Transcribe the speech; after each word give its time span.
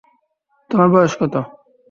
তোমার 0.69 0.87
বয়স 0.93 1.13
কত? 1.19 1.33